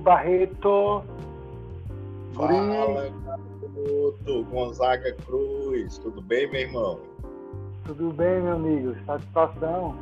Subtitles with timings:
[0.00, 1.02] Barreto.
[2.34, 4.44] Fala, garoto.
[4.44, 5.98] Gonzaga Cruz.
[5.98, 7.00] Tudo bem, meu irmão?
[7.84, 8.94] Tudo bem, meu amigo.
[9.06, 9.96] Satisfação.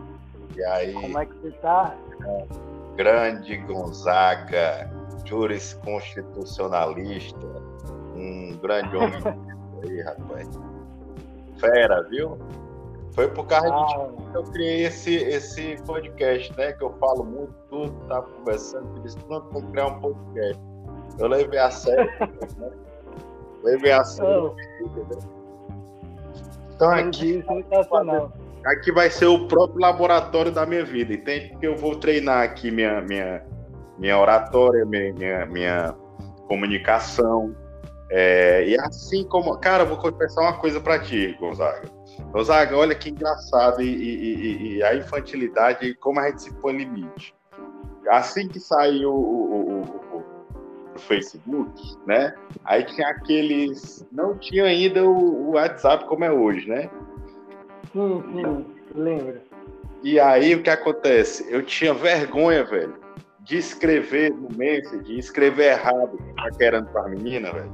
[0.56, 0.92] E aí?
[0.92, 1.94] Como é que você está?
[2.96, 4.90] Grande Gonzaga,
[5.24, 7.46] jurisconstitucionalista,
[8.16, 9.20] um grande homem
[9.84, 10.48] aí, rapaz.
[11.60, 12.36] Fera, viu?
[13.18, 16.70] Foi por causa ah, de que eu criei esse, esse podcast, né?
[16.74, 20.62] Que eu falo muito, tudo, tava conversando, disse, não, vou criar um podcast.
[21.18, 22.08] Eu levei a sério,
[22.58, 22.70] né?
[23.64, 24.54] Levei a sério.
[26.76, 27.44] Então aqui,
[28.64, 31.48] aqui vai ser o próprio laboratório da minha vida, entende?
[31.48, 33.44] Porque eu vou treinar aqui minha, minha,
[33.98, 35.94] minha oratória, minha, minha, minha
[36.46, 37.52] comunicação.
[38.12, 39.58] É, e assim como.
[39.58, 41.97] Cara, eu vou confessar uma coisa para ti, Gonzaga.
[42.32, 46.76] Gonzaga, olha que engraçado e, e, e, a infantilidade e como a gente se põe
[46.76, 47.34] limite.
[48.08, 50.24] Assim que saiu o, o, o,
[50.94, 52.34] o, Facebook, né?
[52.64, 54.06] Aí tinha aqueles.
[54.10, 56.90] Não tinha ainda o, WhatsApp como é hoje, né?
[57.92, 59.40] Sim, sim, lembro.
[60.02, 61.46] E aí o que acontece?
[61.48, 62.94] Eu tinha vergonha, velho,
[63.40, 67.72] de escrever no message, escrever errado, tá querendo pra menina, velho.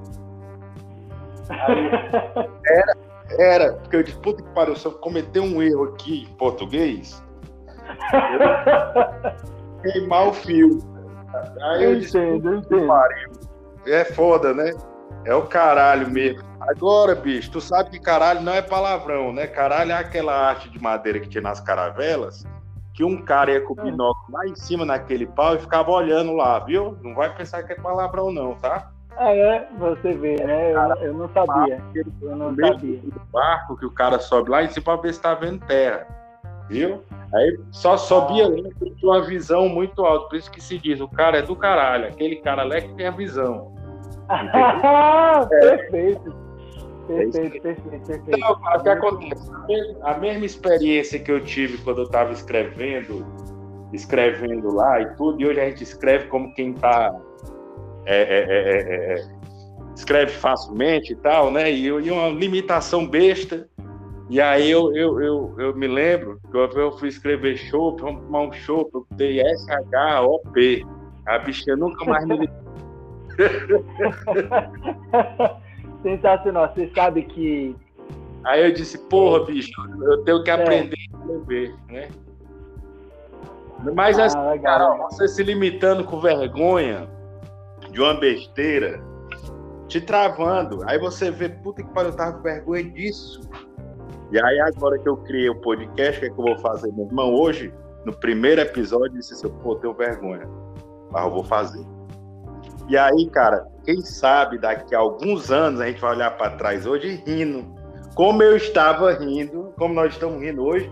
[1.48, 1.90] Aí,
[2.66, 2.96] era,
[3.38, 7.22] era, porque eu disse, puta que pariu, se eu cometer um erro aqui em português,
[9.82, 10.78] eu queimar o fio.
[11.60, 12.86] Aí eu, eu disse, entendo, eu entendo.
[12.86, 13.30] Pariu.
[13.86, 14.72] É foda, né?
[15.24, 16.42] É o caralho mesmo.
[16.60, 19.46] Agora, bicho, tu sabe que caralho não é palavrão, né?
[19.46, 22.46] Caralho é aquela arte de madeira que tinha nas caravelas,
[22.94, 26.32] que um cara ia com o binóculo lá em cima naquele pau e ficava olhando
[26.32, 26.96] lá, viu?
[27.02, 28.93] Não vai pensar que é palavrão, não, tá?
[29.16, 29.68] Ah, é?
[29.78, 30.72] Você vê, né?
[30.72, 31.80] Eu, eu não sabia.
[32.22, 33.00] Eu não sabia.
[33.32, 36.06] barco que o cara sobe lá em cima para ver se tá vendo terra.
[36.68, 37.02] Viu?
[37.34, 38.48] Aí só sobia ah.
[38.48, 40.28] lá tinha uma visão muito alta.
[40.28, 42.06] Por isso que se diz, o cara é do caralho.
[42.06, 43.72] Aquele cara lá é que tem a visão.
[44.28, 46.44] Ah, perfeito.
[47.06, 48.24] Perfeito, perfeito, perfeito.
[48.28, 49.50] Então, o que acontece?
[50.02, 53.26] A mesma experiência que eu tive quando eu estava escrevendo,
[53.92, 57.14] escrevendo lá e tudo, e hoje a gente escreve como quem está
[58.06, 59.24] é é, é, é, é,
[59.94, 61.70] escreve facilmente e tal, né?
[61.70, 63.68] E, e uma limitação besta.
[64.30, 68.24] E aí eu, eu, eu, eu me lembro que eu, eu fui escrever chopp, vamos
[68.24, 70.84] tomar um chopp, eu dei S-H-O-P.
[71.26, 72.48] A bichinha nunca mais me
[76.02, 76.72] Sensacional.
[76.74, 77.74] Você sabe que.
[78.44, 79.72] Aí eu disse, porra, bicho,
[80.02, 82.08] eu tenho que aprender a escrever, né?
[83.94, 84.78] Mas ah, assim, legal.
[84.78, 87.08] cara, você se limitando com vergonha,
[87.94, 89.00] de uma besteira
[89.86, 90.82] te travando.
[90.86, 93.40] Aí você vê, puta que pariu, eu tava com vergonha disso.
[94.32, 96.92] E aí, agora que eu criei o podcast, o que, é que eu vou fazer,
[96.92, 97.32] meu irmão?
[97.32, 97.72] Hoje,
[98.04, 100.48] no primeiro episódio, eu disse assim: pô, tenho vergonha,
[101.12, 101.84] mas eu vou fazer.
[102.88, 106.86] E aí, cara, quem sabe daqui a alguns anos a gente vai olhar para trás
[106.86, 107.64] hoje rindo,
[108.16, 110.90] como eu estava rindo, como nós estamos rindo hoje,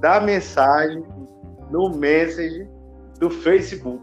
[0.00, 1.04] da mensagem
[1.70, 2.68] no message
[3.20, 4.02] do Facebook.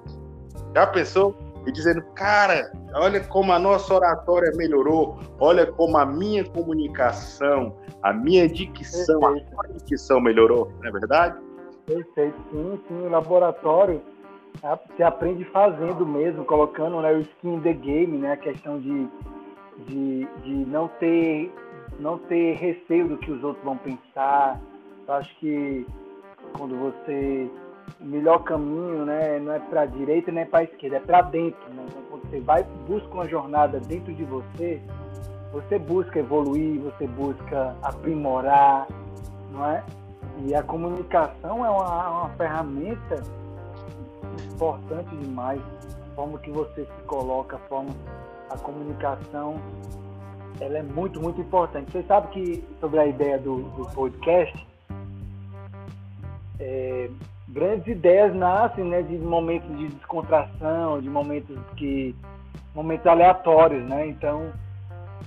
[0.73, 1.35] Já pensou?
[1.65, 8.13] E dizendo, cara, olha como a nossa oratória melhorou, olha como a minha comunicação, a
[8.13, 9.59] minha dicção, Perfeito.
[9.59, 11.37] a minha dicção melhorou, não é verdade?
[11.85, 14.01] Perfeito, sim, sim, o laboratório
[14.87, 19.07] você aprende fazendo mesmo, colocando né, o skin in the game, né, a questão de,
[19.85, 21.51] de, de não ter
[21.99, 24.59] não ter receio do que os outros vão pensar.
[25.07, 25.85] Eu acho que
[26.57, 27.49] quando você
[27.99, 31.59] o melhor caminho né, não é para direita nem para a esquerda, é para dentro.
[31.73, 31.85] Né?
[31.87, 34.81] Então, quando você vai busca uma jornada dentro de você,
[35.51, 38.87] você busca evoluir, você busca aprimorar,
[39.51, 39.83] não é?
[40.45, 43.23] E a comunicação é uma, uma ferramenta
[44.53, 45.61] importante demais.
[46.11, 47.89] A forma que você se coloca, a forma,
[48.49, 49.59] a comunicação,
[50.59, 51.91] ela é muito, muito importante.
[51.91, 54.67] Você sabe que sobre a ideia do, do podcast,
[56.59, 57.09] é,
[57.49, 62.15] grandes ideias nascem né, de momentos de descontração, de momentos que
[62.73, 64.07] momentos aleatórios, né?
[64.07, 64.51] Então,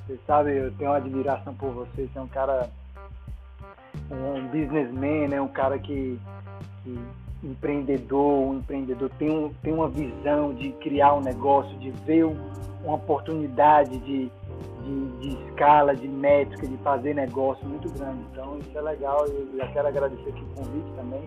[0.07, 2.71] você sabe, eu tenho uma admiração por você, você é um cara
[4.11, 5.41] um businessman, né?
[5.41, 6.19] Um cara que,
[6.83, 6.99] que
[7.43, 12.37] empreendedor, um empreendedor tem, um, tem uma visão de criar um negócio, de ver um,
[12.85, 14.31] uma oportunidade de,
[14.85, 18.23] de, de, escala, de métrica, de fazer negócio muito grande.
[18.33, 19.27] Então isso é legal.
[19.27, 21.23] Eu já quero agradecer aqui o convite também.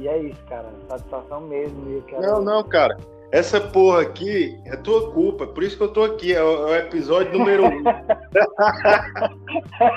[0.00, 0.66] E é isso, cara.
[0.88, 2.02] Satisfação mesmo.
[2.02, 2.22] Quero...
[2.22, 2.96] Não, não, cara.
[3.30, 6.70] Essa porra aqui é tua culpa, por isso que eu tô aqui, é o, é
[6.72, 7.84] o episódio número um.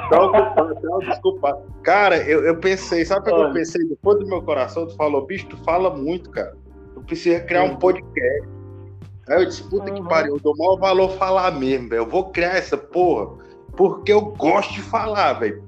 [0.05, 1.59] então, desculpa.
[1.81, 3.83] Cara, eu, eu pensei, sabe o que eu pensei?
[3.88, 6.55] Depois do meu coração, tu falou, bicho, tu fala muito, cara.
[6.94, 8.47] Tu precisa criar um podcast.
[9.29, 9.95] Aí eu disse, puta uhum.
[9.95, 12.01] que pariu, eu dou maior valor falar mesmo, velho.
[12.01, 13.35] Eu vou criar essa porra
[13.75, 15.63] porque eu gosto de falar, velho.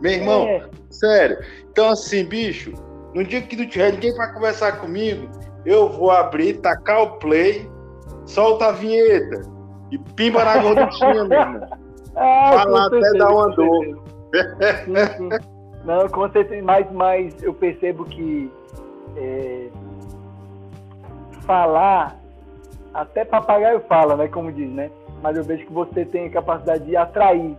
[0.00, 0.70] Meu irmão, é.
[0.90, 1.38] sério.
[1.70, 2.72] Então, assim, bicho,
[3.14, 5.28] no dia que não tiver ninguém para conversar comigo,
[5.64, 7.70] eu vou abrir, tacar o play,
[8.26, 9.42] solta a vinheta
[9.90, 11.68] e pimba na gorduchinha, meu irmão.
[12.16, 13.84] Ah, falar até dar uma dor.
[13.84, 15.28] Sim, sim.
[15.84, 18.50] Não, com certeza, mas, mas eu percebo que
[19.16, 19.68] é,
[21.42, 22.16] falar,
[22.92, 24.28] até papagaio fala, né?
[24.28, 24.90] Como diz, né?
[25.22, 27.56] Mas eu vejo que você tem a capacidade de atrair.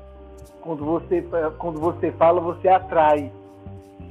[0.61, 1.23] Quando você,
[1.57, 3.31] quando você fala, você atrai.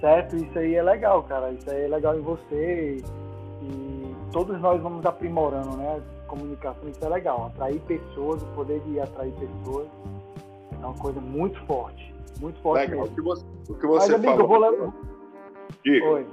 [0.00, 0.36] Certo?
[0.36, 1.50] Isso aí é legal, cara.
[1.52, 3.02] Isso aí é legal em você.
[3.62, 6.02] E todos nós vamos aprimorando, né?
[6.26, 7.46] Comunicação, isso é legal.
[7.46, 9.88] Atrair pessoas, o poder de atrair pessoas
[10.72, 12.14] é uma coisa muito forte.
[12.40, 13.06] Muito forte legal.
[13.06, 13.12] mesmo.
[13.12, 14.66] O que você, o que você Mas, amigo, falou...
[14.66, 14.94] eu vou...
[15.84, 16.06] Diga.
[16.06, 16.26] Oi.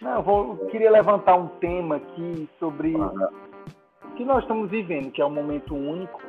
[0.00, 3.30] Não, eu, vou, eu queria levantar um tema aqui sobre ah,
[4.04, 6.20] o que nós estamos vivendo, que é um momento único.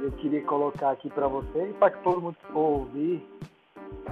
[0.00, 3.26] Eu queria colocar aqui para você e para que todo mundo que for ouvir,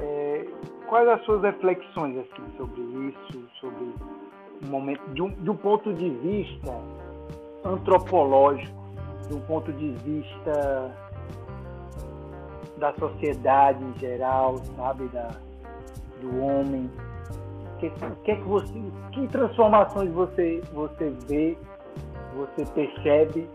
[0.00, 0.46] é,
[0.88, 3.94] quais as suas reflexões assim, sobre isso, sobre
[4.64, 6.80] um momento, de um, de um ponto de vista
[7.64, 8.74] antropológico,
[9.28, 10.94] de um ponto de vista
[12.78, 15.28] da sociedade em geral, sabe, da,
[16.20, 16.90] do homem,
[17.78, 17.90] que,
[18.24, 18.72] que é que você,
[19.12, 21.56] que transformações você, você vê,
[22.34, 23.48] você percebe,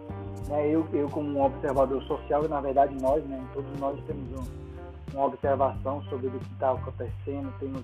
[0.48, 0.68] né?
[0.68, 3.44] Eu, eu como um observador social, na verdade nós, né?
[3.54, 4.69] Todos nós temos um,
[5.14, 7.84] uma observação sobre o que está acontecendo, temos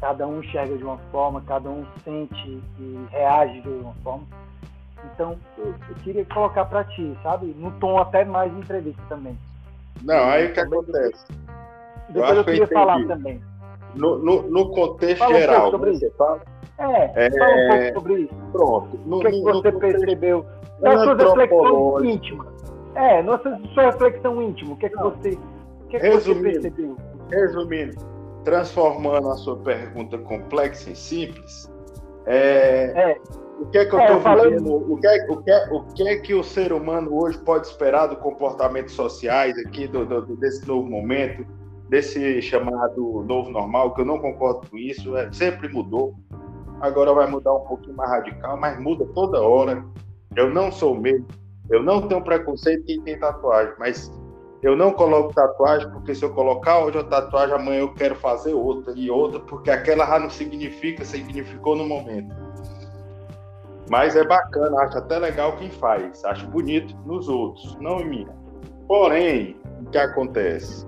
[0.00, 4.24] cada um enxerga de uma forma, cada um sente e reage de uma forma.
[5.12, 7.54] Então, eu, eu queria colocar para ti, sabe?
[7.58, 9.38] No tom até mais de entrevista também.
[10.02, 11.24] Não, aí o que acontece?
[12.08, 13.40] Depois eu, eu queria falar também.
[13.94, 15.68] No, no, no contexto fala geral.
[15.68, 16.10] Um sobre isso.
[16.16, 16.40] Fala,
[16.78, 18.34] é, é, fala um pouco sobre isso.
[18.52, 19.00] Pronto.
[19.06, 20.46] No, o que, é que você percebeu?
[20.80, 22.46] Na sua reflexão íntima.
[22.94, 24.74] É, nossa sua reflexão íntima.
[24.74, 25.38] O que é que você,
[26.00, 26.96] que é percebeu?
[27.30, 27.96] Resumindo,
[28.44, 31.70] transformando a sua pergunta complexa em simples,
[32.26, 33.20] é, é.
[33.60, 34.92] o que é que eu estou é, vivendo?
[34.92, 37.66] O que, é, o, que é, o que é que o ser humano hoje pode
[37.66, 41.46] esperar do comportamento sociais aqui, do, do, desse novo momento?
[41.88, 46.14] desse chamado novo normal, que eu não concordo com isso, é, sempre mudou.
[46.80, 49.84] Agora vai mudar um pouquinho mais radical, mas muda toda hora.
[50.34, 51.24] Eu não sou meio,
[51.70, 54.10] eu não tenho preconceito quem tem tatuagem, mas
[54.64, 58.54] eu não coloco tatuagem porque se eu colocar hoje a tatuagem, amanhã eu quero fazer
[58.54, 62.34] outra e outra, porque aquela já não significa, significou no momento.
[63.90, 68.28] Mas é bacana, acho até legal quem faz, acho bonito nos outros, não em mim.
[68.88, 70.86] Porém, o que acontece?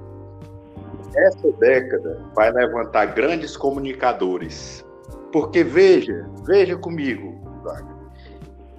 [1.17, 4.84] essa década vai levantar grandes comunicadores.
[5.32, 7.34] Porque veja, veja comigo,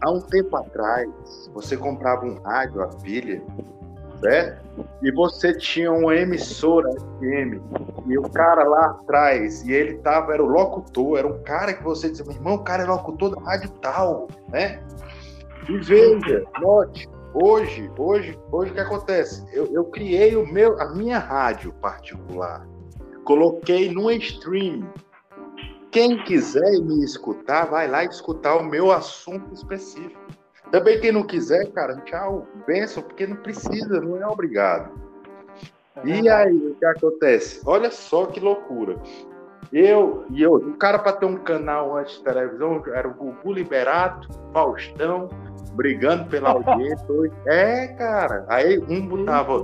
[0.02, 1.10] há um tempo atrás,
[1.54, 3.42] você comprava um rádio a pilha,
[4.20, 4.66] certo?
[5.02, 7.62] E você tinha uma emissora FM,
[8.08, 11.84] e o cara lá atrás, e ele tava, era o locutor, era um cara que
[11.84, 14.82] você dizia, meu irmão, o cara é locutor da rádio tal, né?
[15.68, 17.10] E veja, note,
[17.40, 19.46] Hoje, hoje, hoje o que acontece?
[19.54, 22.68] Eu, eu criei o meu, a minha rádio particular,
[23.26, 24.90] coloquei no stream.
[25.92, 30.20] Quem quiser me escutar, vai lá escutar o meu assunto específico.
[30.72, 34.92] Também quem não quiser, cara, tchau, benção, porque não precisa, não é obrigado.
[36.04, 37.62] E aí, o que acontece?
[37.66, 38.96] Olha só que loucura.
[39.72, 43.54] Eu e eu, o cara para ter um canal antes de televisão era o Gugu
[43.54, 45.28] Liberato, Faustão,
[45.74, 47.06] brigando pela audiência.
[47.48, 48.46] é, cara.
[48.48, 49.64] Aí um botava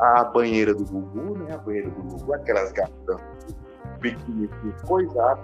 [0.00, 1.54] a banheira do Gugu, né?
[1.54, 3.20] A banheira do Gugu, aquelas gatas
[4.00, 5.38] pequenininhas, coisar.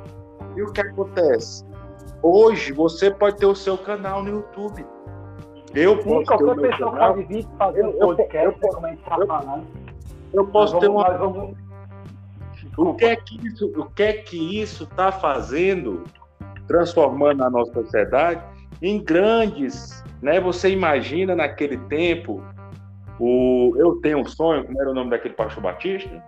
[0.56, 1.64] E o que acontece?
[2.22, 4.84] Hoje você pode ter o seu canal no YouTube.
[5.74, 7.14] Eu Sim, posso qualquer pessoa canal.
[7.14, 9.66] pode vir fazer um podcast, eu, eu, como a gente falando.
[10.32, 11.10] Eu posso ter uma.
[11.10, 11.56] Vamos...
[12.76, 16.04] O que é que isso, o que é que isso está fazendo,
[16.66, 18.42] transformando a nossa sociedade
[18.80, 20.40] em grandes né?
[20.40, 22.42] Você imagina naquele tempo
[23.18, 26.22] o Eu Tenho um Sonho, como era o nome daquele pastor Batista?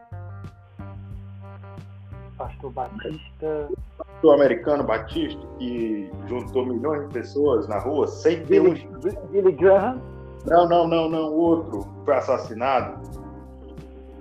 [2.43, 3.69] Pastor Batista.
[3.97, 8.89] Pastor americano Batista, que juntou milhões de pessoas na rua sem ter Billy,
[9.31, 10.01] Billy Graham?
[10.45, 11.33] Não, não, não, não.
[11.33, 13.01] O outro foi assassinado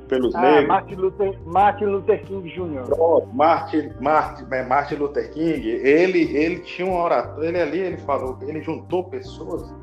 [0.07, 0.67] pelos ah, negros.
[0.67, 2.83] Martin Luther, Martin Luther King Jr.
[2.83, 7.97] Pronto, Martin, Martin, é, Martin Luther King, ele, ele tinha um oratório, ele ali, ele
[7.97, 9.73] falou, ele juntou pessoas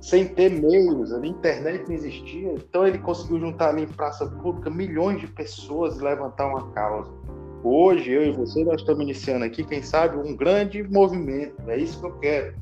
[0.00, 4.68] sem ter meios, a internet não existia, então ele conseguiu juntar ali em praça pública
[4.68, 7.10] milhões de pessoas e levantar uma causa.
[7.62, 11.54] Hoje eu e você nós estamos iniciando aqui, quem sabe, um grande movimento.
[11.68, 12.54] É isso que eu quero.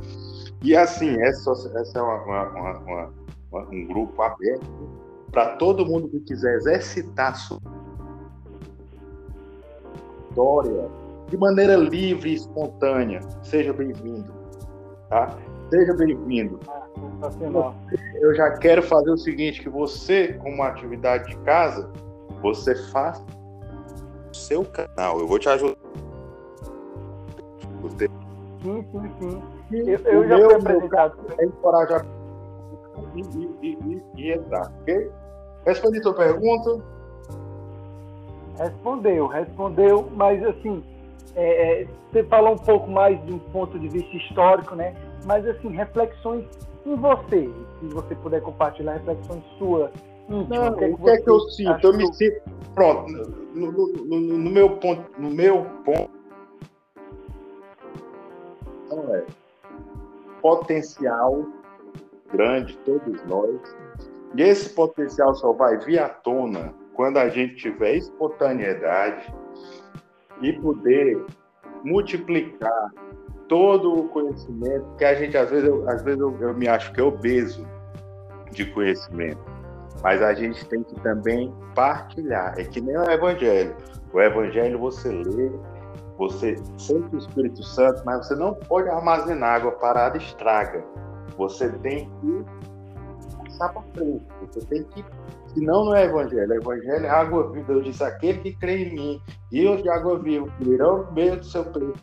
[0.62, 3.12] E assim, essa, essa é uma, uma,
[3.52, 4.66] uma, um grupo aberto
[5.30, 7.58] para todo mundo que quiser exercitar sua
[10.28, 10.88] história
[11.28, 13.20] de maneira livre e espontânea.
[13.42, 14.32] Seja bem-vindo.
[15.08, 15.36] Tá?
[15.70, 16.58] Seja bem-vindo.
[18.20, 21.90] Eu já quero fazer o seguinte, que você, como atividade de casa,
[22.42, 23.24] você faça
[24.36, 25.18] seu canal.
[25.18, 25.76] Eu vou te ajudar.
[27.82, 28.08] Você...
[28.62, 29.42] Sim, sim, sim.
[29.72, 31.18] Eu, eu já meu, fui apresentado.
[31.38, 32.06] É encorajar
[33.14, 33.20] e,
[33.66, 35.10] e, e, e entrar, ok?
[35.64, 36.80] Respondi tua pergunta?
[38.58, 40.82] Respondeu, respondeu, mas assim,
[41.34, 44.94] é, é, você falou um pouco mais de um ponto de vista histórico, né?
[45.24, 46.46] Mas assim, reflexões
[46.86, 47.50] em você,
[47.80, 49.90] se você puder compartilhar reflexões suas.
[50.28, 51.86] Não, o que, é que, eu sinto?
[51.86, 52.42] Eu me sinto.
[52.74, 53.10] Pronto,
[53.54, 56.10] no, no, no, no, meu ponto, no meu ponto.
[58.84, 59.24] Então é
[60.42, 61.46] potencial
[62.32, 63.76] grande, todos nós.
[64.36, 69.32] E esse potencial só vai vir à tona quando a gente tiver espontaneidade
[70.42, 71.24] e poder
[71.84, 72.90] multiplicar
[73.48, 76.92] todo o conhecimento, que a gente às vezes, eu, às vezes eu, eu me acho
[76.92, 77.66] que é obeso
[78.50, 79.40] de conhecimento,
[80.06, 82.54] mas a gente tem que também partilhar.
[82.56, 83.74] É que nem o Evangelho.
[84.12, 85.50] O Evangelho você lê,
[86.16, 90.84] você sente o Espírito Santo, mas você não pode armazenar água parada, estraga.
[91.36, 92.44] Você tem que
[93.36, 94.24] passar para frente.
[94.42, 95.04] Você tem que
[95.52, 96.52] Senão não é evangelho.
[96.52, 97.72] O evangelho é água viva.
[97.72, 101.44] Eu disse, aquele que crê em mim, rios de água viva, fluirão no meio do
[101.44, 101.98] seu peito.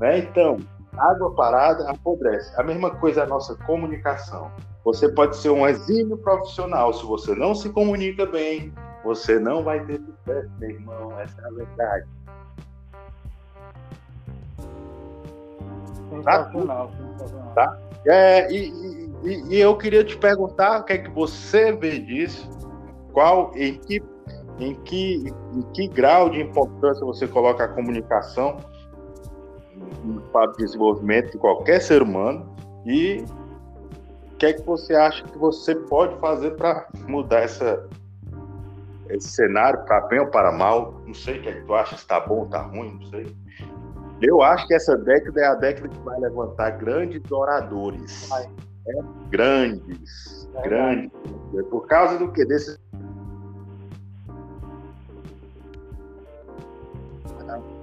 [0.00, 0.20] Né?
[0.20, 0.56] Então,
[0.98, 2.52] água parada apodrece.
[2.58, 4.50] A mesma coisa é a nossa comunicação.
[4.84, 6.92] Você pode ser um exímio profissional.
[6.92, 8.72] Se você não se comunica bem,
[9.04, 11.20] você não vai ter sucesso, meu irmão.
[11.20, 12.06] Essa é a verdade.
[16.10, 16.96] Sensacional, tá?
[16.96, 17.54] sensacional.
[17.54, 17.78] Tá?
[18.06, 18.68] É, e,
[19.24, 22.48] e, e, eu queria te perguntar o que é que você vê disso
[23.12, 24.02] qual, em que,
[24.60, 28.58] em que, em que grau de importância você coloca a comunicação
[30.36, 33.24] para o desenvolvimento de qualquer ser humano e
[34.32, 37.88] o que é que você acha que você pode fazer para mudar essa,
[39.08, 41.00] esse cenário para bem ou para mal?
[41.06, 43.06] Não sei o que é que tu acha, se está bom ou está ruim, não
[43.08, 43.34] sei.
[44.20, 48.30] Eu acho que essa década é a década que vai levantar grandes oradores.
[48.30, 48.98] É,
[49.30, 51.10] grandes, é grandes.
[51.70, 52.44] Por causa do que?
[52.44, 52.78] Desses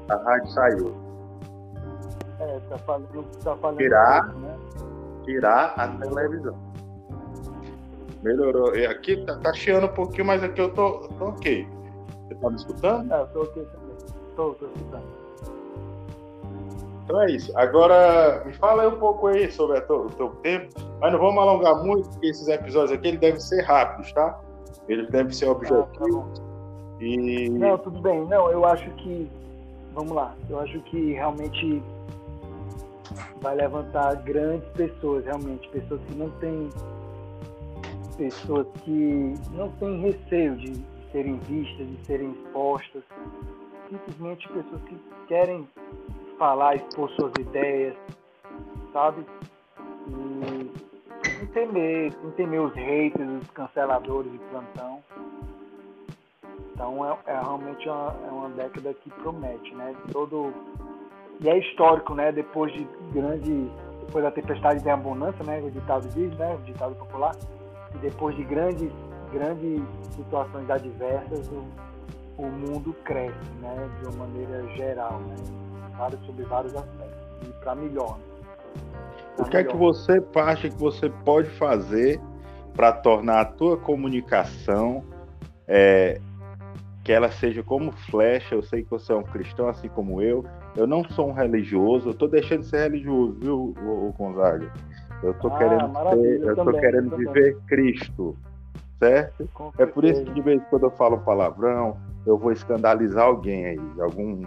[0.10, 1.13] a rádio saiu.
[2.44, 4.58] É, tá falando, tá falando tirar, né?
[5.24, 6.58] tirar a televisão.
[8.22, 8.76] Melhorou.
[8.76, 11.68] E aqui tá, tá chiando um pouquinho, mas aqui eu tô, tô ok.
[12.28, 13.14] Você tá me escutando?
[13.14, 13.96] É, eu tô ok também.
[14.36, 15.24] Tô, tô escutando.
[17.04, 17.58] Então é isso.
[17.58, 21.84] Agora, me fala aí um pouco aí sobre o teu tempo, mas não vamos alongar
[21.84, 24.40] muito, porque esses episódios aqui eles devem ser rápidos, tá?
[24.88, 25.88] Eles devem ser objetivos.
[25.98, 26.44] Ah, tá
[27.00, 27.50] e...
[27.50, 28.26] Não, tudo bem.
[28.26, 29.30] Não, eu acho que
[29.94, 30.34] vamos lá.
[30.50, 31.84] Eu acho que realmente
[33.42, 36.70] vai levantar grandes pessoas, realmente, pessoas que não têm
[38.18, 43.04] pessoas que não têm receio de, serem vistas, de serem expostas,
[43.90, 45.68] simplesmente pessoas que querem
[46.38, 47.96] falar, expor suas ideias,
[48.92, 49.26] sabe?
[50.08, 50.72] E
[51.38, 55.04] sem temer, sem temer os haters, os canceladores de plantão.
[56.74, 59.96] Então é, é realmente uma, é uma década que promete, né?
[60.12, 60.52] Todo
[61.44, 62.32] e é histórico, né?
[62.32, 63.70] Depois de grandes,
[64.00, 65.60] depois da tempestade de abundância, né?
[65.62, 66.56] O ditado diz, né?
[66.56, 67.36] O ditado popular.
[67.94, 68.90] E depois de grandes,
[69.32, 69.82] grandes
[70.16, 71.66] situações adversas, o,
[72.42, 73.90] o mundo cresce, né?
[74.00, 75.36] De uma maneira geral, né?
[75.98, 78.18] Vários, sobre vários aspectos e para melhor.
[78.18, 78.24] Né?
[79.36, 79.70] Pra o que melhor.
[79.70, 82.22] é que você acha que você pode fazer
[82.74, 85.04] para tornar a tua comunicação
[85.68, 86.22] é,
[87.04, 88.56] que ela seja como flecha.
[88.56, 90.46] Eu sei que você é um cristão, assim como eu.
[90.76, 94.72] Eu não sou um religioso, eu tô deixando de ser religioso, viu, o, Gonzaga?
[95.22, 98.36] Eu tô ah, querendo ser, eu, tô querendo viver Cristo,
[99.00, 99.48] certo?
[99.78, 103.66] É por isso que de vez em quando eu falo palavrão, eu vou escandalizar alguém
[103.66, 104.42] aí, algum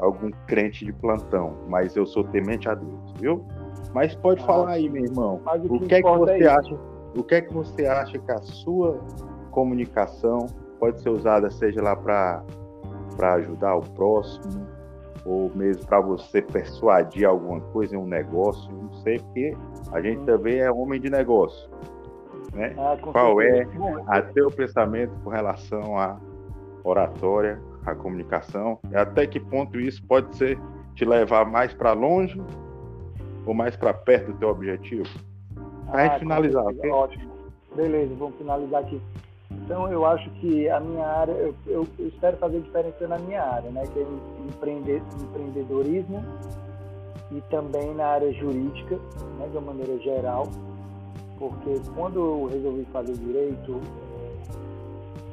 [0.00, 3.44] algum crente de plantão, mas eu sou temente a Deus, viu?
[3.92, 5.40] Mas pode ah, falar aí, meu irmão.
[5.68, 6.78] O, o que é que você é acha?
[7.16, 8.98] O que é que você acha que a sua
[9.50, 10.46] comunicação
[10.78, 12.42] pode ser usada seja lá para
[13.34, 14.66] ajudar o próximo,
[15.24, 19.56] ou mesmo para você persuadir alguma coisa em um negócio, não sei, porque
[19.92, 21.70] a gente também é homem de negócio.
[22.52, 22.74] Né?
[22.78, 23.66] Ah, Qual é
[24.06, 26.18] a teu pensamento com relação à
[26.82, 30.58] oratória a comunicação, e até que ponto isso pode ser
[30.94, 32.40] te levar mais para longe
[33.46, 35.08] ou mais para perto do teu objetivo?
[35.86, 36.90] Para a gente ah, finalizar, ok?
[36.90, 37.30] Ótimo.
[37.74, 39.00] Beleza, vamos finalizar aqui.
[39.70, 43.70] Então, eu acho que a minha área, eu, eu, espero fazer diferença na minha área,
[43.70, 43.84] né?
[43.92, 44.06] Que é
[44.48, 46.24] empreender, empreendedorismo
[47.30, 48.96] e também na área jurídica,
[49.38, 50.48] né, de uma maneira geral,
[51.38, 53.80] porque quando eu resolvi fazer direito,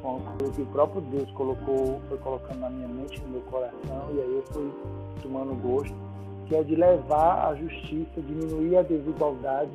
[0.04, 3.40] é, uma coisa que o próprio Deus colocou, foi colocando na minha mente, no meu
[3.40, 4.72] coração, e aí eu fui
[5.20, 5.96] tomando gosto,
[6.46, 9.72] que é de levar a justiça, diminuir a desigualdade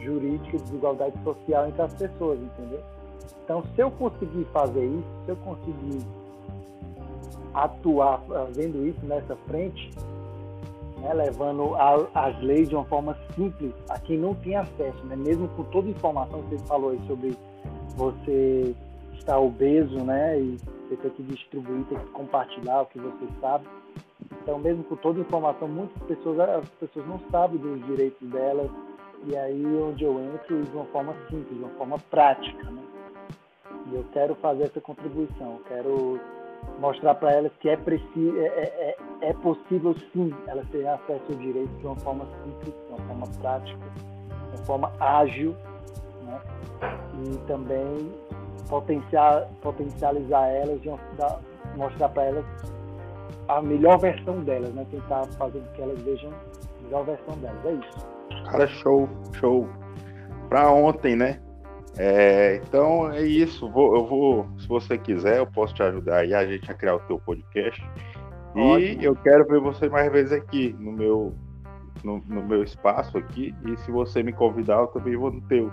[0.00, 2.80] jurídica, desigualdade social entre as pessoas, entendeu?
[3.44, 6.06] Então, se eu conseguir fazer isso, se eu conseguir
[7.52, 9.90] atuar fazendo isso nessa frente,
[10.98, 15.14] né, levando a, as leis de uma forma simples a quem não tem acesso, né,
[15.14, 17.36] mesmo com toda a informação que você falou aí sobre
[17.96, 18.74] você
[19.18, 23.66] estar obeso, né, e você ter que distribuir, ter que compartilhar o que você sabe.
[24.42, 28.70] Então, mesmo com toda a informação, muitas pessoas, as pessoas não sabem dos direitos delas,
[29.26, 32.83] e aí onde eu entro de uma forma simples, de uma forma prática, né?
[33.90, 36.20] E eu quero fazer essa contribuição, quero
[36.78, 41.36] mostrar para elas que é, é, é, é, é possível sim elas terem acesso ao
[41.36, 43.80] direito de uma forma simples, de uma forma prática,
[44.28, 45.54] de uma forma ágil,
[46.24, 46.40] né?
[47.22, 48.12] e também
[48.68, 51.38] potenciar, potencializar elas, de uma, da,
[51.76, 52.44] mostrar para elas
[53.48, 54.86] a melhor versão delas, né?
[54.90, 57.64] tentar fazer com que elas vejam a melhor versão delas.
[57.66, 58.44] É isso.
[58.50, 59.68] Cara, show, show.
[60.48, 61.40] Para ontem, né?
[61.98, 63.68] É, então é isso.
[63.68, 66.96] Vou, eu vou, se você quiser, eu posso te ajudar aí a gente a criar
[66.96, 67.82] o teu podcast.
[68.54, 68.78] Ótimo.
[68.78, 71.34] E eu quero ver você mais vezes aqui no meu,
[72.02, 73.54] no, no, meu espaço aqui.
[73.66, 75.72] E se você me convidar, eu também vou no teu.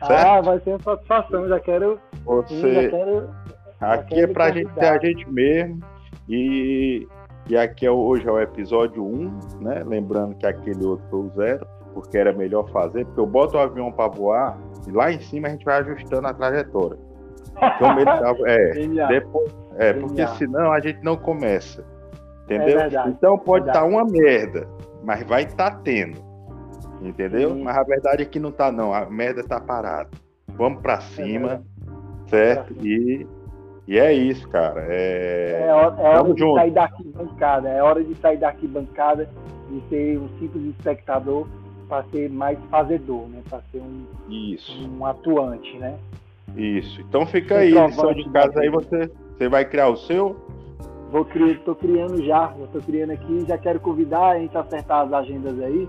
[0.00, 0.26] Ah, certo?
[0.26, 1.48] Ah, vai ser uma satisfação.
[1.48, 2.00] Já quero.
[2.24, 2.82] Você.
[2.82, 3.30] Já quero,
[3.80, 5.80] aqui é pra gente ter a gente mesmo.
[6.28, 7.06] E,
[7.48, 9.82] e aqui é, hoje é o episódio 1, né?
[9.84, 13.60] Lembrando que aquele outro foi o zero, porque era melhor fazer, porque eu boto o
[13.60, 16.98] avião para voar e lá em cima a gente vai ajustando a trajetória.
[17.56, 18.72] Então, é,
[19.08, 21.84] depois, é porque senão a gente não começa.
[22.44, 22.80] Entendeu?
[22.80, 24.68] É então pode estar tá uma merda,
[25.02, 26.22] mas vai estar tá tendo.
[27.00, 27.50] Entendeu?
[27.50, 27.62] Sim.
[27.62, 28.92] Mas a verdade é que não tá, não.
[28.92, 30.10] A merda tá parada.
[30.48, 31.64] Vamos para é cima,
[32.26, 32.74] é certo?
[32.84, 33.26] E,
[33.86, 34.84] e é isso, cara.
[34.88, 36.54] É, é, hora, é hora de junto.
[36.56, 37.68] sair da arquibancada.
[37.68, 39.28] É hora de sair da arquibancada
[39.70, 41.46] e ser um simples espectador
[41.88, 43.40] para ser mais fazedor, né?
[43.48, 44.88] Para ser um, Isso.
[44.88, 45.96] um atuante, né?
[46.56, 47.00] Isso.
[47.00, 50.36] Então fica aí, lição de casa aí, você, você vai criar o seu?
[51.10, 55.06] Vou criar, tô criando já, estou criando aqui, já quero convidar a gente a acertar
[55.06, 55.88] as agendas aí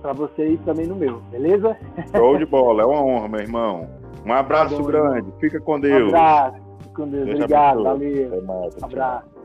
[0.00, 1.76] para você ir também no meu, beleza?
[2.16, 3.88] Show de bola, é uma honra, meu irmão.
[4.24, 5.32] Um abraço tá bom, grande, irmão.
[5.40, 6.04] fica com Deus.
[6.04, 8.42] Um abraço, fica com Deus, Deixa obrigado, valeu.
[8.42, 9.37] Mais, abraço.